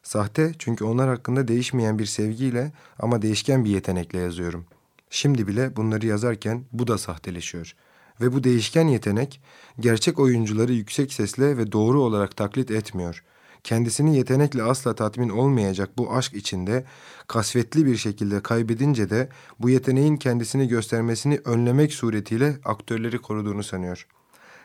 Sahte 0.03 0.53
çünkü 0.59 0.85
onlar 0.85 1.09
hakkında 1.09 1.49
değişmeyen 1.49 1.99
bir 1.99 2.07
sevgiyle 2.07 2.73
ama 2.99 3.23
değişken 3.23 3.65
bir 3.65 3.71
yetenekle 3.71 4.19
yazıyorum. 4.19 4.67
Şimdi 5.11 5.47
bile 5.47 5.77
bunları 5.77 6.07
yazarken 6.07 6.65
bu 6.73 6.87
da 6.87 6.99
sahteleşiyor. 6.99 7.75
Ve 8.21 8.33
bu 8.33 8.45
değişken 8.45 8.89
yetenek 8.89 9.41
gerçek 9.81 10.19
oyuncuları 10.19 10.73
yüksek 10.73 11.13
sesle 11.13 11.57
ve 11.57 11.73
doğru 11.73 12.03
olarak 12.03 12.37
taklit 12.37 12.71
etmiyor. 12.71 13.25
Kendisini 13.67 14.17
yetenekle 14.17 14.63
asla 14.63 14.95
tatmin 14.95 15.29
olmayacak 15.29 15.91
bu 15.99 16.13
aşk 16.13 16.35
içinde 16.35 16.85
kasvetli 17.27 17.87
bir 17.87 17.97
şekilde 17.97 18.43
kaybedince 18.43 19.11
de 19.11 19.29
bu 19.59 19.71
yeteneğin 19.71 20.17
kendisini 20.17 20.69
göstermesini 20.69 21.41
önlemek 21.45 21.93
suretiyle 21.93 22.57
aktörleri 22.65 23.19
koruduğunu 23.19 23.63
sanıyor. 23.63 24.07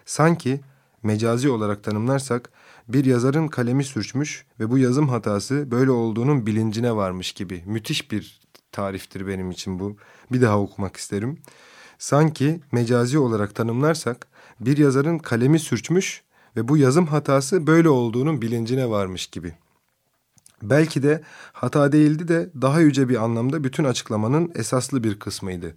Sanki 0.06 0.62
mecazi 1.04 1.50
olarak 1.50 1.84
tanımlarsak 1.84 2.50
bir 2.88 3.06
yazarın 3.06 3.48
kalemi 3.48 3.84
sürçmüş 3.84 4.46
ve 4.60 4.70
bu 4.70 4.78
yazım 4.78 5.10
hatası 5.10 5.72
böyle 5.72 5.92
olduğunun 5.92 6.46
bilincine 6.46 6.96
varmış 6.96 7.32
gibi. 7.32 7.64
Müthiş 7.66 8.12
bir 8.12 8.40
tariftir 8.72 9.28
benim 9.28 9.52
için 9.52 9.80
bu. 9.80 9.98
Bir 10.32 10.42
daha 10.42 10.60
okumak 10.60 10.98
isterim. 10.98 11.38
Sanki 12.00 12.60
mecazi 12.72 13.20
olarak 13.20 13.56
tanımlarsak 13.56 14.28
bir 14.60 14.78
yazarın 14.78 15.18
kalemi 15.18 15.60
sürçmüş 15.60 16.24
ve 16.56 16.68
bu 16.68 16.78
yazım 16.78 17.06
hatası 17.06 17.68
böyle 17.68 17.90
olduğunun 17.90 18.42
bilincine 18.42 18.90
varmış 18.90 19.28
gibi. 19.28 19.54
Belki 20.62 21.04
de 21.04 21.22
hata 21.54 21.92
değildi 21.92 22.28
de 22.28 22.50
daha 22.62 22.80
yüce 22.80 23.10
bir 23.10 23.24
anlamda 23.24 23.64
bütün 23.64 23.84
açıklamanın 23.84 24.52
esaslı 24.56 25.04
bir 25.04 25.20
kısmıydı.'' 25.20 25.76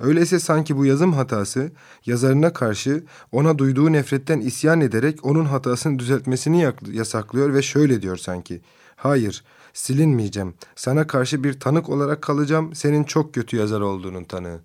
Öyleyse 0.00 0.38
sanki 0.40 0.76
bu 0.76 0.86
yazım 0.86 1.12
hatası 1.12 1.72
yazarına 2.06 2.52
karşı 2.52 3.04
ona 3.32 3.58
duyduğu 3.58 3.92
nefretten 3.92 4.40
isyan 4.40 4.80
ederek 4.80 5.24
onun 5.24 5.44
hatasını 5.44 5.98
düzeltmesini 5.98 6.72
yasaklıyor 6.92 7.54
ve 7.54 7.62
şöyle 7.62 8.02
diyor 8.02 8.16
sanki. 8.16 8.60
Hayır, 8.96 9.44
silinmeyeceğim. 9.72 10.54
Sana 10.76 11.06
karşı 11.06 11.44
bir 11.44 11.60
tanık 11.60 11.88
olarak 11.88 12.22
kalacağım. 12.22 12.74
Senin 12.74 13.04
çok 13.04 13.34
kötü 13.34 13.56
yazar 13.56 13.80
olduğunun 13.80 14.24
tanığı. 14.24 14.60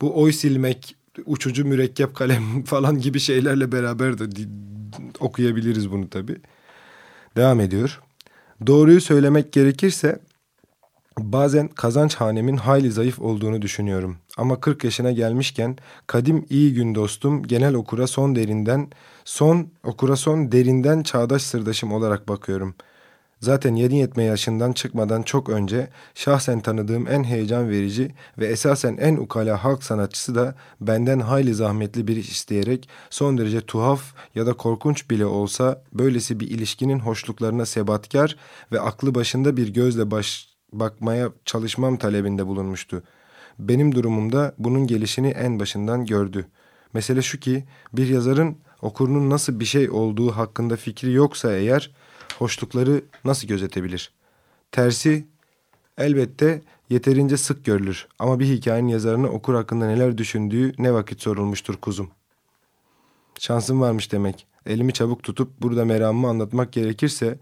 Bu 0.00 0.22
oy 0.22 0.32
silmek, 0.32 0.96
uçucu 1.26 1.64
mürekkep 1.64 2.14
kalem 2.14 2.64
falan 2.64 2.98
gibi 2.98 3.20
şeylerle 3.20 3.72
beraber 3.72 4.18
de 4.18 4.24
okuyabiliriz 5.20 5.90
bunu 5.90 6.10
tabii. 6.10 6.36
Devam 7.36 7.60
ediyor. 7.60 8.00
Doğruyu 8.66 9.00
söylemek 9.00 9.52
gerekirse 9.52 10.18
Bazen 11.18 11.68
kazanç 11.68 12.14
hanemin 12.14 12.56
hayli 12.56 12.92
zayıf 12.92 13.20
olduğunu 13.20 13.62
düşünüyorum. 13.62 14.16
Ama 14.36 14.60
40 14.60 14.84
yaşına 14.84 15.12
gelmişken 15.12 15.76
kadim 16.06 16.46
iyi 16.50 16.74
gün 16.74 16.94
dostum 16.94 17.42
genel 17.42 17.74
okura 17.74 18.06
son 18.06 18.36
derinden, 18.36 18.90
son 19.24 19.68
okura 19.84 20.16
son 20.16 20.52
derinden 20.52 21.02
çağdaş 21.02 21.42
sırdaşım 21.42 21.92
olarak 21.92 22.28
bakıyorum. 22.28 22.74
Zaten 23.44 23.74
yedi 23.74 23.94
yetme 23.94 24.24
yaşından 24.24 24.72
çıkmadan 24.72 25.22
çok 25.22 25.48
önce 25.48 25.88
şahsen 26.14 26.60
tanıdığım 26.60 27.08
en 27.08 27.24
heyecan 27.24 27.70
verici 27.70 28.14
ve 28.38 28.46
esasen 28.46 28.96
en 28.96 29.16
ukala 29.16 29.64
halk 29.64 29.84
sanatçısı 29.84 30.34
da 30.34 30.54
benden 30.80 31.20
hayli 31.20 31.54
zahmetli 31.54 32.08
bir 32.08 32.16
iş 32.16 32.30
isteyerek 32.30 32.88
son 33.10 33.38
derece 33.38 33.60
tuhaf 33.60 34.14
ya 34.34 34.46
da 34.46 34.52
korkunç 34.52 35.10
bile 35.10 35.26
olsa 35.26 35.82
böylesi 35.92 36.40
bir 36.40 36.50
ilişkinin 36.50 36.98
hoşluklarına 36.98 37.66
sebatkar 37.66 38.36
ve 38.72 38.80
aklı 38.80 39.14
başında 39.14 39.56
bir 39.56 39.68
gözle 39.68 40.10
baş 40.10 40.48
bakmaya 40.72 41.28
çalışmam 41.44 41.96
talebinde 41.96 42.46
bulunmuştu. 42.46 43.02
Benim 43.58 43.94
durumumda 43.94 44.54
bunun 44.58 44.86
gelişini 44.86 45.28
en 45.28 45.60
başından 45.60 46.06
gördü. 46.06 46.46
Mesele 46.94 47.22
şu 47.22 47.40
ki 47.40 47.64
bir 47.92 48.08
yazarın 48.08 48.56
okurunun 48.82 49.30
nasıl 49.30 49.60
bir 49.60 49.64
şey 49.64 49.90
olduğu 49.90 50.30
hakkında 50.30 50.76
fikri 50.76 51.12
yoksa 51.12 51.52
eğer 51.52 51.90
hoşlukları 52.38 53.04
nasıl 53.24 53.48
gözetebilir? 53.48 54.12
Tersi 54.72 55.26
elbette 55.98 56.62
yeterince 56.90 57.36
sık 57.36 57.64
görülür 57.64 58.08
ama 58.18 58.40
bir 58.40 58.46
hikayenin 58.46 58.88
yazarına 58.88 59.28
okur 59.28 59.54
hakkında 59.54 59.86
neler 59.86 60.18
düşündüğü 60.18 60.72
ne 60.78 60.92
vakit 60.92 61.22
sorulmuştur 61.22 61.76
kuzum. 61.76 62.10
Şansım 63.38 63.80
varmış 63.80 64.12
demek. 64.12 64.46
Elimi 64.66 64.92
çabuk 64.92 65.22
tutup 65.22 65.62
burada 65.62 65.84
meramımı 65.84 66.28
anlatmak 66.28 66.72
gerekirse 66.72 67.38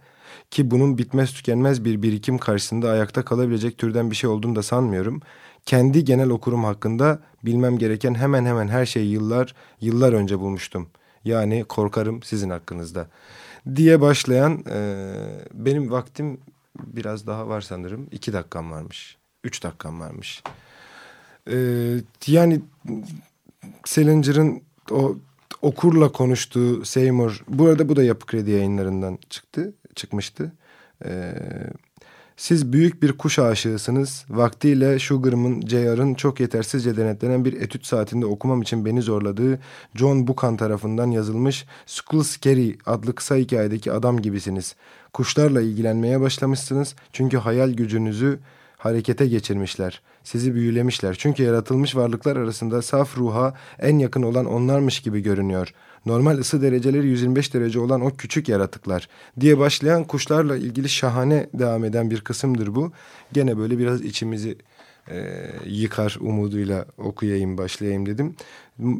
ki 0.50 0.70
bunun 0.70 0.98
bitmez 0.98 1.34
tükenmez 1.34 1.84
bir 1.84 2.02
birikim 2.02 2.38
karşısında 2.38 2.90
ayakta 2.90 3.24
kalabilecek 3.24 3.78
türden 3.78 4.10
bir 4.10 4.16
şey 4.16 4.30
olduğunu 4.30 4.56
da 4.56 4.62
sanmıyorum. 4.62 5.20
Kendi 5.66 6.04
genel 6.04 6.30
okurum 6.30 6.64
hakkında 6.64 7.22
bilmem 7.44 7.78
gereken 7.78 8.14
hemen 8.14 8.44
hemen 8.44 8.68
her 8.68 8.86
şeyi 8.86 9.10
yıllar 9.10 9.54
yıllar 9.80 10.12
önce 10.12 10.38
bulmuştum. 10.38 10.88
Yani 11.24 11.64
korkarım 11.64 12.22
sizin 12.22 12.50
hakkınızda 12.50 13.06
diye 13.76 14.00
başlayan 14.00 14.64
e, 14.70 15.04
benim 15.54 15.90
vaktim 15.90 16.40
biraz 16.86 17.26
daha 17.26 17.48
var 17.48 17.60
sanırım. 17.60 18.08
iki 18.10 18.32
dakikam 18.32 18.70
varmış. 18.70 19.16
Üç 19.44 19.62
dakikam 19.62 20.00
varmış. 20.00 20.42
E, 21.50 21.56
yani 22.26 22.60
Salinger'ın 23.84 24.62
o 24.90 25.16
okurla 25.62 26.12
konuştuğu 26.12 26.84
Seymour. 26.84 27.44
Bu 27.48 27.66
arada 27.66 27.88
bu 27.88 27.96
da 27.96 28.02
Yapı 28.02 28.26
Kredi 28.26 28.50
yayınlarından 28.50 29.18
çıktı, 29.30 29.72
çıkmıştı. 29.94 30.52
Ee, 31.04 31.34
siz 32.42 32.72
büyük 32.72 33.02
bir 33.02 33.12
kuş 33.12 33.38
aşığısınız. 33.38 34.24
Vaktiyle 34.28 34.98
Sugar'ımın, 34.98 35.60
J.R.'ın 35.66 36.14
çok 36.14 36.40
yetersizce 36.40 36.96
denetlenen 36.96 37.44
bir 37.44 37.52
etüt 37.52 37.86
saatinde 37.86 38.26
okumam 38.26 38.62
için 38.62 38.84
beni 38.84 39.02
zorladığı 39.02 39.58
John 39.94 40.26
Buchan 40.26 40.56
tarafından 40.56 41.10
yazılmış 41.10 41.66
Skull 41.86 42.22
Scary 42.22 42.72
adlı 42.86 43.14
kısa 43.14 43.36
hikayedeki 43.36 43.92
adam 43.92 44.22
gibisiniz. 44.22 44.76
Kuşlarla 45.12 45.62
ilgilenmeye 45.62 46.20
başlamışsınız 46.20 46.94
çünkü 47.12 47.36
hayal 47.36 47.70
gücünüzü 47.70 48.38
harekete 48.76 49.26
geçirmişler. 49.26 50.00
Sizi 50.24 50.54
büyülemişler. 50.54 51.14
Çünkü 51.18 51.42
yaratılmış 51.42 51.96
varlıklar 51.96 52.36
arasında 52.36 52.82
saf 52.82 53.18
ruha 53.18 53.54
en 53.78 53.98
yakın 53.98 54.22
olan 54.22 54.46
onlarmış 54.46 55.00
gibi 55.00 55.20
görünüyor. 55.20 55.74
Normal 56.06 56.38
ısı 56.38 56.62
dereceleri 56.62 57.06
125 57.06 57.54
derece 57.54 57.80
olan 57.80 58.00
o 58.00 58.10
küçük 58.10 58.48
yaratıklar 58.48 59.08
diye 59.40 59.58
başlayan 59.58 60.04
kuşlarla 60.04 60.56
ilgili 60.56 60.88
şahane 60.88 61.46
devam 61.54 61.84
eden 61.84 62.10
bir 62.10 62.20
kısımdır 62.20 62.74
bu. 62.74 62.92
Gene 63.32 63.58
böyle 63.58 63.78
biraz 63.78 64.00
içimizi 64.00 64.58
e, 65.10 65.46
yıkar 65.66 66.18
umuduyla 66.20 66.86
okuyayım 66.98 67.58
başlayayım 67.58 68.06
dedim. 68.06 68.36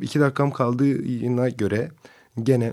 İki 0.03 0.21
dakikam 0.21 0.51
kaldığına 0.51 1.49
göre 1.49 1.91
gene 2.43 2.73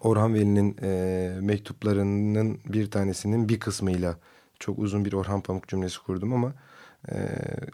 Orhan 0.00 0.34
Veli'nin 0.34 0.76
e, 0.82 1.32
mektuplarının 1.40 2.58
bir 2.66 2.90
tanesinin 2.90 3.48
bir 3.48 3.60
kısmıyla 3.60 4.16
çok 4.58 4.78
uzun 4.78 5.04
bir 5.04 5.12
Orhan 5.12 5.40
Pamuk 5.40 5.68
cümlesi 5.68 5.98
kurdum 5.98 6.32
ama 6.32 6.52
e, 7.08 7.16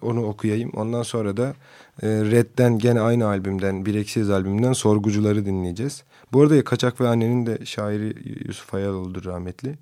onu 0.02 0.24
okuyayım. 0.26 0.70
Ondan 0.70 1.02
sonra 1.02 1.36
da 1.36 1.54
e, 2.02 2.06
Red'den 2.08 2.78
gene 2.78 3.00
aynı 3.00 3.26
albümden, 3.26 3.86
Bireksiz 3.86 4.30
albümünden 4.30 4.72
Sorgucuları 4.72 5.46
dinleyeceğiz. 5.46 6.04
Bu 6.32 6.42
arada 6.42 6.64
Kaçak 6.64 7.00
ve 7.00 7.08
Anne'nin 7.08 7.46
de 7.46 7.66
şairi 7.66 8.14
Yusuf 8.46 8.72
Hayal 8.72 8.92
oldu 8.92 9.24
rahmetli. 9.24 9.78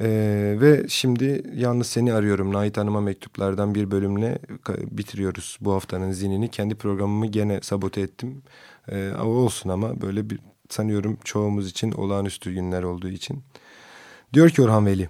Ee, 0.00 0.56
ve 0.60 0.84
şimdi 0.88 1.42
yalnız 1.54 1.86
seni 1.86 2.12
arıyorum. 2.12 2.52
Nait 2.52 2.76
Hanım'a 2.76 3.00
mektuplardan 3.00 3.74
bir 3.74 3.90
bölümle 3.90 4.38
bitiriyoruz 4.90 5.58
bu 5.60 5.72
haftanın 5.72 6.12
zinini. 6.12 6.50
Kendi 6.50 6.74
programımı 6.74 7.26
gene 7.26 7.60
sabote 7.62 8.00
ettim. 8.00 8.42
Ee, 8.88 9.12
olsun 9.12 9.70
ama 9.70 10.00
böyle 10.00 10.30
bir 10.30 10.38
sanıyorum 10.68 11.18
çoğumuz 11.24 11.70
için 11.70 11.92
olağanüstü 11.92 12.52
günler 12.52 12.82
olduğu 12.82 13.08
için. 13.08 13.42
Diyor 14.32 14.50
ki 14.50 14.62
Orhan 14.62 14.86
Veli. 14.86 15.08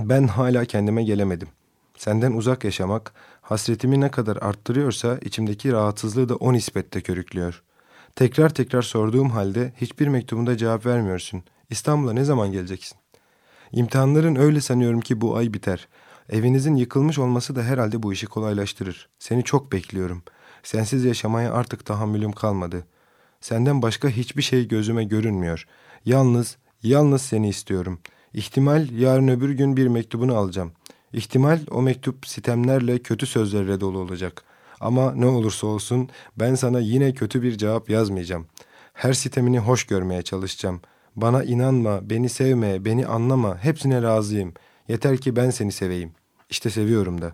Ben 0.00 0.26
hala 0.26 0.64
kendime 0.64 1.04
gelemedim. 1.04 1.48
Senden 1.98 2.32
uzak 2.32 2.64
yaşamak 2.64 3.12
hasretimi 3.40 4.00
ne 4.00 4.10
kadar 4.10 4.36
arttırıyorsa 4.36 5.18
içimdeki 5.22 5.72
rahatsızlığı 5.72 6.28
da 6.28 6.36
o 6.36 6.52
nispette 6.52 7.00
körüklüyor. 7.00 7.62
Tekrar 8.16 8.54
tekrar 8.54 8.82
sorduğum 8.82 9.30
halde 9.30 9.72
hiçbir 9.76 10.08
mektubunda 10.08 10.56
cevap 10.56 10.86
vermiyorsun. 10.86 11.42
İstanbul'a 11.70 12.12
ne 12.12 12.24
zaman 12.24 12.52
geleceksin? 12.52 12.98
İmtihanların 13.72 14.36
öyle 14.36 14.60
sanıyorum 14.60 15.00
ki 15.00 15.20
bu 15.20 15.36
ay 15.36 15.52
biter. 15.52 15.88
Evinizin 16.28 16.76
yıkılmış 16.76 17.18
olması 17.18 17.56
da 17.56 17.62
herhalde 17.62 18.02
bu 18.02 18.12
işi 18.12 18.26
kolaylaştırır. 18.26 19.08
Seni 19.18 19.44
çok 19.44 19.72
bekliyorum. 19.72 20.22
Sensiz 20.62 21.04
yaşamaya 21.04 21.52
artık 21.52 21.86
tahammülüm 21.86 22.32
kalmadı. 22.32 22.86
Senden 23.40 23.82
başka 23.82 24.08
hiçbir 24.08 24.42
şey 24.42 24.68
gözüme 24.68 25.04
görünmüyor. 25.04 25.66
Yalnız, 26.04 26.56
yalnız 26.82 27.22
seni 27.22 27.48
istiyorum. 27.48 28.00
İhtimal 28.34 28.90
yarın 28.90 29.28
öbür 29.28 29.50
gün 29.50 29.76
bir 29.76 29.88
mektubunu 29.88 30.36
alacağım. 30.36 30.72
İhtimal 31.12 31.60
o 31.70 31.82
mektup 31.82 32.26
sitemlerle 32.26 32.98
kötü 32.98 33.26
sözlerle 33.26 33.80
dolu 33.80 33.98
olacak. 33.98 34.44
Ama 34.80 35.12
ne 35.14 35.26
olursa 35.26 35.66
olsun 35.66 36.08
ben 36.36 36.54
sana 36.54 36.80
yine 36.80 37.14
kötü 37.14 37.42
bir 37.42 37.58
cevap 37.58 37.90
yazmayacağım. 37.90 38.46
Her 38.92 39.12
sitemini 39.12 39.58
hoş 39.58 39.84
görmeye 39.84 40.22
çalışacağım. 40.22 40.80
Bana 41.16 41.44
inanma, 41.44 42.10
beni 42.10 42.28
sevme, 42.28 42.84
beni 42.84 43.06
anlama, 43.06 43.58
hepsine 43.58 44.02
razıyım. 44.02 44.54
Yeter 44.88 45.16
ki 45.16 45.36
ben 45.36 45.50
seni 45.50 45.72
seveyim. 45.72 46.12
İşte 46.50 46.70
seviyorum 46.70 47.22
da. 47.22 47.32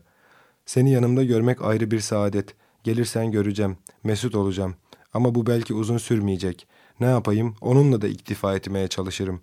Seni 0.66 0.92
yanımda 0.92 1.24
görmek 1.24 1.62
ayrı 1.62 1.90
bir 1.90 2.00
saadet. 2.00 2.54
Gelirsen 2.84 3.30
göreceğim, 3.30 3.76
mesut 4.04 4.34
olacağım. 4.34 4.74
Ama 5.14 5.34
bu 5.34 5.46
belki 5.46 5.74
uzun 5.74 5.98
sürmeyecek. 5.98 6.66
Ne 7.00 7.06
yapayım? 7.06 7.56
Onunla 7.60 8.02
da 8.02 8.08
iktifa 8.08 8.54
etmeye 8.56 8.88
çalışırım. 8.88 9.40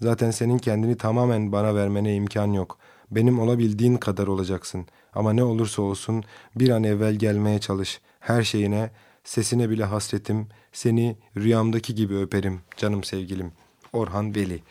Zaten 0.00 0.30
senin 0.30 0.58
kendini 0.58 0.96
tamamen 0.96 1.52
bana 1.52 1.74
vermene 1.74 2.14
imkan 2.14 2.52
yok. 2.52 2.78
Benim 3.10 3.40
olabildiğin 3.40 3.96
kadar 3.96 4.26
olacaksın. 4.26 4.86
Ama 5.14 5.32
ne 5.32 5.42
olursa 5.42 5.82
olsun 5.82 6.24
bir 6.56 6.68
an 6.68 6.84
evvel 6.84 7.14
gelmeye 7.14 7.58
çalış. 7.58 8.00
Her 8.20 8.42
şeyine, 8.42 8.90
sesine 9.24 9.70
bile 9.70 9.84
hasretim. 9.84 10.48
Seni 10.72 11.16
rüyamdaki 11.36 11.94
gibi 11.94 12.16
öperim 12.16 12.60
canım 12.76 13.04
sevgilim. 13.04 13.52
Orhan 13.92 14.34
Veli 14.34 14.62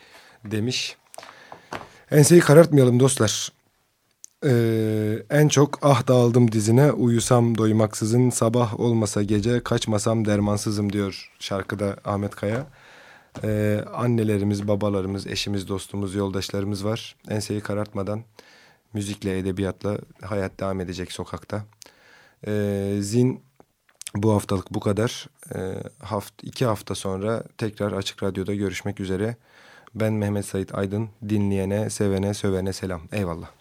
demiş. 0.44 0.96
Enseyi 2.10 2.40
karartmayalım 2.40 3.00
dostlar. 3.00 3.52
Ee, 4.46 5.22
en 5.30 5.48
çok 5.48 5.78
ah 5.82 6.08
dağıldım 6.08 6.52
dizine 6.52 6.92
uyusam 6.92 7.58
doymaksızın 7.58 8.30
sabah 8.30 8.80
olmasa 8.80 9.22
gece 9.22 9.62
kaçmasam 9.62 10.24
dermansızım 10.24 10.92
diyor 10.92 11.32
şarkıda 11.38 11.96
Ahmet 12.04 12.34
Kaya. 12.34 12.66
Ee, 13.44 13.84
annelerimiz, 13.94 14.68
babalarımız, 14.68 15.26
eşimiz, 15.26 15.68
dostumuz, 15.68 16.14
yoldaşlarımız 16.14 16.84
var. 16.84 17.16
Enseyi 17.28 17.60
karartmadan 17.60 18.24
müzikle, 18.92 19.38
edebiyatla 19.38 19.98
hayat 20.22 20.60
devam 20.60 20.80
edecek 20.80 21.12
sokakta. 21.12 21.64
Ee, 22.46 22.96
Zin 23.00 23.42
bu 24.14 24.34
haftalık 24.34 24.74
bu 24.74 24.80
kadar. 24.80 25.26
Ee, 25.54 25.82
haft 25.98 26.34
iki 26.42 26.66
hafta 26.66 26.94
sonra 26.94 27.44
tekrar 27.58 27.92
Açık 27.92 28.22
Radyo'da 28.22 28.54
görüşmek 28.54 29.00
üzere. 29.00 29.36
Ben 29.94 30.12
Mehmet 30.12 30.46
Sait 30.46 30.74
Aydın. 30.74 31.08
Dinleyene, 31.28 31.90
sevene, 31.90 32.34
sövene 32.34 32.72
selam. 32.72 33.02
Eyvallah. 33.12 33.59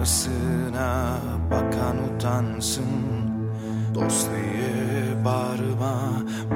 Arkasına 0.00 1.18
bakan 1.50 1.96
utansın. 2.16 2.84
Dost 3.94 4.28
diye 4.30 5.24
bağrıma 5.24 5.96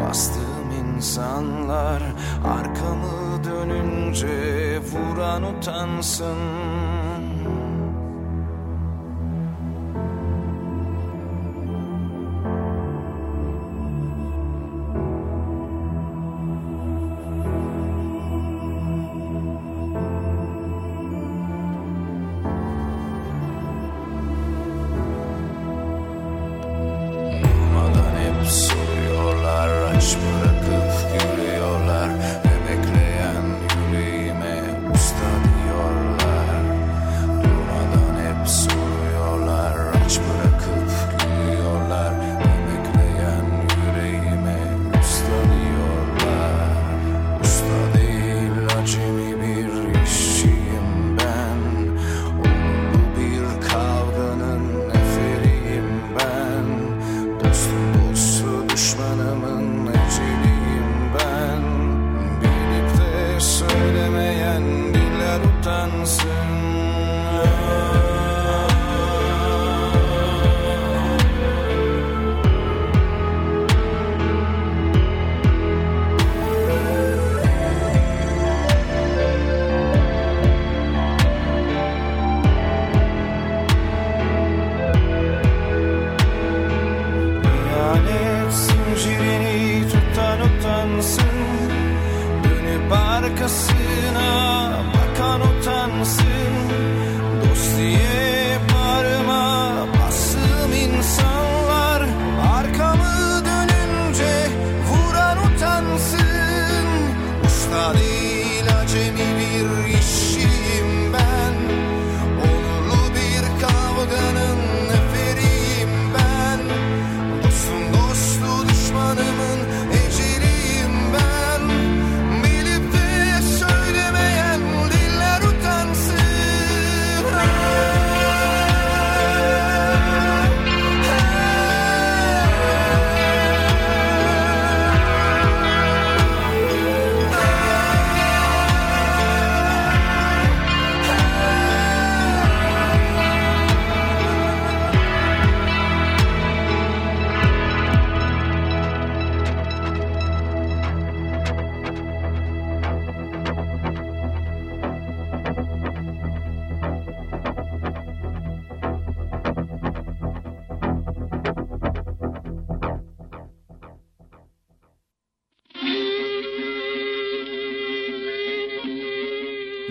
bastığım 0.01 0.71
insanlar 0.87 2.03
Arkamı 2.45 3.45
dönünce 3.45 4.79
vuran 4.79 5.43
utansın. 5.43 6.39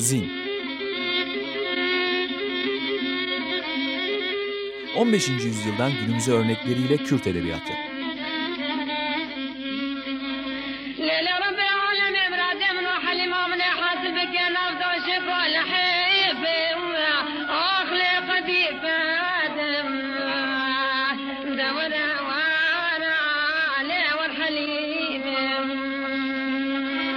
Zin 0.03 0.31
15. 4.95 5.29
yüzyıldan 5.29 5.91
günümüze 6.05 6.31
örnekleriyle 6.31 6.97
Kürt 6.97 7.27
edebiyatı. 7.27 7.73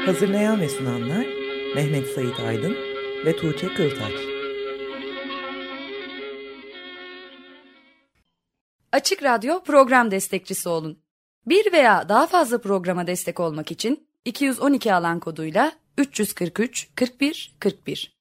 Hazırlayan 0.06 0.60
ve 0.60 0.68
sunanlar 0.68 1.35
Mehmet 1.76 2.08
Sait 2.08 2.40
Aydın 2.40 2.76
ve 3.24 3.36
Tuğçe 3.36 3.74
Kıltaç. 3.74 4.12
Açık 8.92 9.22
Radyo 9.22 9.62
program 9.62 10.10
destekçisi 10.10 10.68
olun. 10.68 10.98
Bir 11.46 11.72
veya 11.72 12.08
daha 12.08 12.26
fazla 12.26 12.60
programa 12.60 13.06
destek 13.06 13.40
olmak 13.40 13.70
için 13.70 14.08
212 14.24 14.94
alan 14.94 15.20
koduyla 15.20 15.72
343 15.98 16.88
41 16.96 17.56
41 17.60 18.15